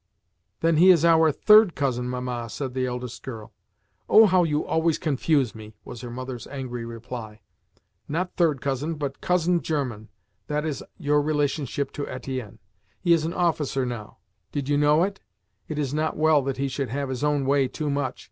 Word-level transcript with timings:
"Then 0.61 0.77
he 0.77 0.89
is 0.89 1.05
our 1.05 1.31
THIRD 1.31 1.75
cousin, 1.75 2.09
Mamma," 2.09 2.49
said 2.49 2.73
the 2.73 2.87
eldest 2.87 3.21
girl. 3.21 3.53
"Oh, 4.09 4.25
how 4.25 4.43
you 4.43 4.65
always 4.65 4.97
confuse 4.97 5.53
me!" 5.53 5.75
was 5.85 6.01
her 6.01 6.09
mother's 6.09 6.47
angry 6.47 6.85
reply. 6.85 7.41
"Not 8.07 8.35
third 8.35 8.61
cousin, 8.61 8.95
but 8.95 9.21
COUSIN 9.21 9.59
GERMAN 9.61 10.09
that 10.47 10.65
is 10.65 10.83
your 10.97 11.21
relationship 11.21 11.91
to 11.91 12.07
Etienne. 12.07 12.57
He 12.99 13.13
is 13.13 13.25
an 13.25 13.33
officer 13.35 13.85
now. 13.85 14.17
Did 14.51 14.67
you 14.69 14.75
know 14.75 15.03
it? 15.03 15.19
It 15.67 15.77
is 15.77 15.93
not 15.93 16.17
well 16.17 16.41
that 16.45 16.57
he 16.57 16.67
should 16.67 16.89
have 16.89 17.09
his 17.09 17.23
own 17.23 17.45
way 17.45 17.67
too 17.67 17.91
much. 17.91 18.19